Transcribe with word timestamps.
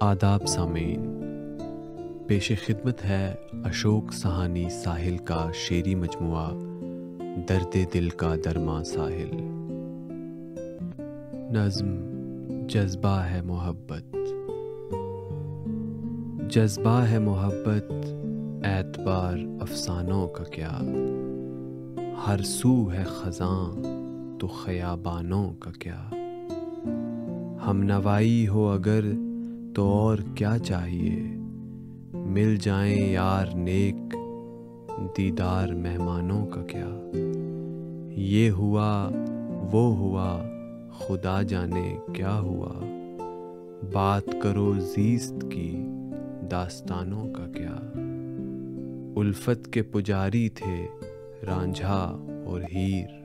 آداب 0.00 0.46
سامعین، 0.46 1.18
پیش 2.26 2.52
خدمت 2.66 3.04
ہے 3.04 3.34
اشوک 3.52 4.12
سہانی 4.12 4.68
ساحل 4.70 5.18
کا 5.18 5.50
شعری 5.54 5.94
مجموعہ، 5.94 6.50
درد 7.48 7.94
دل 7.94 8.08
کا 8.08 8.34
درما 8.44 8.84
ساحل۔ 8.84 9.36
نظم 11.52 11.88
جذبہ 12.66 13.20
ہے 13.20 13.42
محبت۔ 13.42 14.16
جذبہ 16.52 17.00
ہے 17.00 17.18
محبت، 17.18 17.92
اعتبار 18.64 19.38
افسانوں 19.60 20.28
کا 20.28 20.44
کیا۔ 20.44 20.78
ہر 22.26 22.42
سو 22.42 22.92
ہے 22.92 23.04
خزاں، 23.04 23.82
تو 24.38 24.46
خیابانوں 24.46 25.54
کا 25.54 25.70
کیا۔ 25.70 26.08
ہم 27.66 27.82
نوائی 27.82 28.48
ہو 28.48 28.68
اگر 28.68 29.00
تو 29.74 29.84
اور 29.84 30.18
کیا 30.34 30.58
چاہیے؟ 30.58 31.22
مل 32.12 32.56
جائیں 32.56 33.12
یار 33.12 33.46
نیک، 33.54 34.14
دیدار 35.16 35.68
مہمانوں 35.68 36.46
کا 36.46 36.62
کیا؟ 36.62 37.10
یہ 38.10 38.50
ہوا، 38.50 39.10
وہ 39.72 39.96
ہوا، 39.96 40.42
خدا 40.98 41.42
جانے 41.42 41.98
کیا 42.14 42.40
ہوا؟ 42.40 42.72
بات 43.92 44.24
کرو 44.42 44.74
زیست 44.80 45.44
کی، 45.50 45.76
داستانوں 46.50 47.34
کا 47.34 47.46
کیا؟ 47.46 47.76
الفت 49.16 49.72
کے 49.72 49.82
پجاری 49.82 50.48
تھے 50.48 50.86
رانجھا 51.46 52.26
اور 52.46 52.60
ہیر۔ 52.72 53.20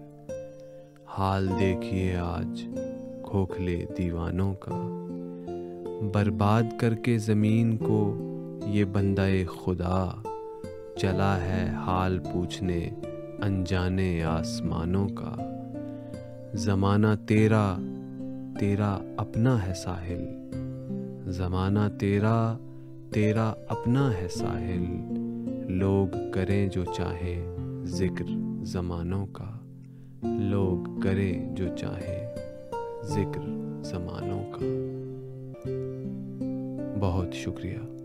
حال 1.05 1.49
دیکھیے 1.59 2.15
آج 2.15 2.65
کھوکھلے 3.23 3.85
دیوانوں 3.97 4.53
کا۔ 4.53 5.01
برباد 6.13 6.63
کر 6.79 6.95
کے 6.95 7.17
زمین 7.17 7.77
کو، 7.77 8.17
یہ 8.65 8.85
بندہ 8.85 9.27
خدا، 9.47 10.21
چلا 10.97 11.37
ہے 11.41 11.69
حال 11.75 12.19
پوچھنے 12.33 12.89
انجانے 13.41 14.23
آسمانوں 14.23 15.09
کا۔ 15.09 15.35
زمانہ 16.53 17.07
تیرا 17.27 17.77
تیرا 18.59 18.99
اپنا 19.17 19.67
ہے 19.67 19.73
ساحل۔ 19.73 20.25
زمانہ 21.31 21.79
تیرا 21.99 22.57
تیرا 23.13 23.53
اپنا 23.67 24.11
ہے 24.13 24.27
ساحل۔ 24.27 24.83
لوگ 25.73 26.31
کریں 26.33 26.67
جو 26.67 26.85
چاہیں 26.85 27.55
ذکر 27.85 28.25
زمانوں 28.63 29.25
کا۔ 29.25 29.59
لوگ 30.23 30.99
کریں 30.99 31.55
جو 31.55 31.65
چاہیں 31.77 32.35
ذکر 33.03 33.41
زمانوں 33.83 34.51
کا۔ 34.51 34.94
بہت 37.05 37.33
شکریہ۔ 37.33 38.04